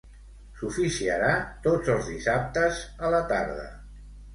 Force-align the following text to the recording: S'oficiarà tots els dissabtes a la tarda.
S'oficiarà 0.61 1.29
tots 1.69 1.95
els 1.99 2.11
dissabtes 2.15 2.85
a 3.11 3.17
la 3.19 3.25
tarda. 3.35 3.73